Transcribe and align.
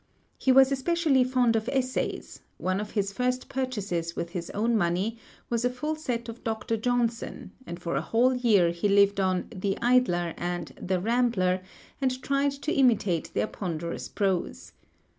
He 0.39 0.51
was 0.51 0.71
especially 0.71 1.23
fond 1.23 1.55
of 1.55 1.69
essays; 1.69 2.41
one 2.57 2.79
of 2.79 2.89
his 2.93 3.13
first 3.13 3.47
purchases 3.49 4.15
with 4.15 4.31
his 4.31 4.49
own 4.49 4.75
money 4.75 5.19
was 5.47 5.63
a 5.63 5.69
full 5.69 5.95
set 5.95 6.27
of 6.27 6.43
Dr. 6.43 6.75
Johnson, 6.75 7.51
and 7.67 7.79
for 7.79 7.95
a 7.95 8.01
whole 8.01 8.33
year 8.33 8.71
he 8.71 8.89
lived 8.89 9.19
on 9.19 9.45
'The 9.55 9.77
Idler' 9.79 10.33
and 10.37 10.71
'The 10.81 10.99
Rambler' 10.99 11.61
and 12.01 12.19
tried 12.23 12.53
to 12.63 12.71
imitate 12.73 13.31
their 13.35 13.45
ponderous 13.45 14.07
prose. 14.07 14.71